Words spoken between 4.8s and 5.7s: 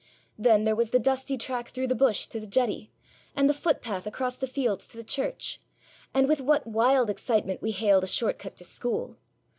to the church.